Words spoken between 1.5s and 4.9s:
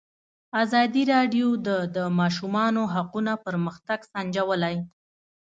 د د ماشومانو حقونه پرمختګ سنجولی.